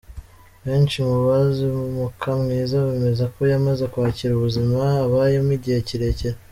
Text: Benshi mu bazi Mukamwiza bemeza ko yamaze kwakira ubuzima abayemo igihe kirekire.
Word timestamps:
Benshi 0.65 0.97
mu 1.07 1.17
bazi 1.25 1.63
Mukamwiza 1.97 2.75
bemeza 2.87 3.25
ko 3.35 3.39
yamaze 3.51 3.83
kwakira 3.91 4.31
ubuzima 4.35 4.77
abayemo 5.05 5.51
igihe 5.57 5.79
kirekire. 5.87 6.37